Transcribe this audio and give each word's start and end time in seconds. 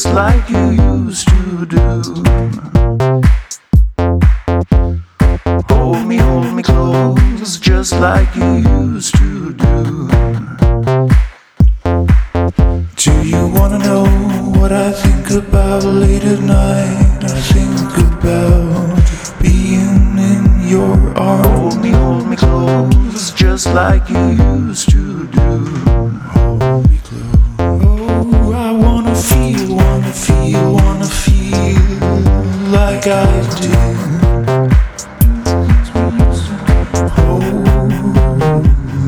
just 0.00 0.14
like 0.14 0.48
you 0.48 0.70
used 0.70 1.26
to 1.26 1.66
do. 1.66 1.78
Hold 5.68 6.06
me, 6.06 6.18
hold 6.18 6.54
me 6.54 6.62
close, 6.62 7.58
just 7.58 7.94
like 7.94 8.32
you 8.36 8.58
used 8.58 9.12
to 9.16 9.52
do. 9.54 10.08
Do 12.94 13.12
you 13.26 13.48
wanna 13.48 13.80
know 13.80 14.06
what 14.60 14.70
I 14.70 14.92
think 14.92 15.30
about 15.30 15.82
late 15.82 16.22
at 16.22 16.42
night? 16.42 17.24
I 17.24 17.40
think 17.52 17.98
about 18.12 19.02
being 19.42 20.16
in 20.16 20.68
your 20.68 20.96
arms. 21.18 21.74
Hold 21.74 21.82
me, 21.82 21.90
hold 21.90 22.28
me 22.28 22.36
close, 22.36 23.32
just 23.32 23.66
like 23.66 24.08
you 24.08 24.28
used 24.28 24.87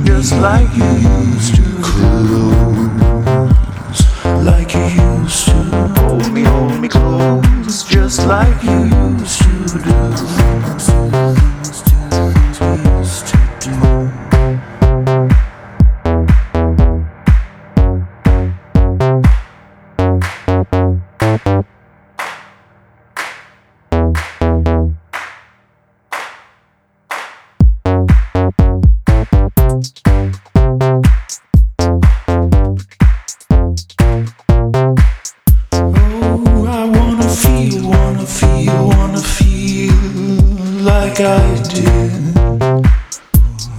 just 0.07 0.33
like 0.41 0.75
you 0.75 0.85
used 0.85 1.55
to. 1.57 1.63
Close, 1.83 2.41
like 4.43 4.73
you 4.75 4.87
used 4.87 5.45
to. 5.49 5.53
Hold 6.01 6.33
me, 6.33 6.43
hold 6.45 6.81
me 6.81 6.89
close, 6.89 7.85
just 7.85 8.27
like 8.27 8.63
you 8.63 8.80
like 41.11 41.21
I 41.23 41.63
did. 41.63 42.13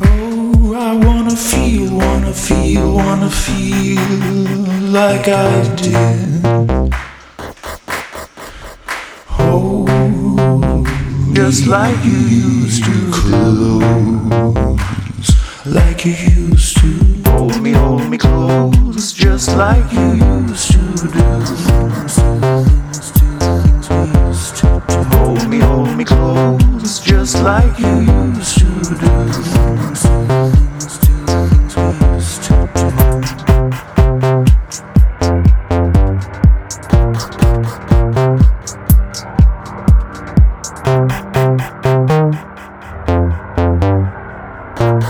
Oh, 0.03 0.73
I 0.75 0.93
wanna 1.05 1.35
feel, 1.35 1.95
wanna 1.95 2.33
feel, 2.33 2.93
wanna 2.93 3.29
feel 3.29 4.01
like 4.91 5.29
I 5.29 5.75
did. 5.75 6.43
Oh, 9.39 9.85
just 11.31 11.67
like 11.67 12.03
you 12.03 12.19
used 12.41 12.83
to 12.83 13.11
close, 13.13 13.81
like 15.65 16.03
you 16.03 16.11
used 16.11 16.77
to. 16.81 16.89
Hold 17.31 17.61
me, 17.61 17.71
hold 17.71 18.09
me 18.09 18.17
close, 18.17 19.13
just 19.13 19.55
like 19.55 19.89
you 19.93 20.15
used 20.15 20.71
to 20.73 20.80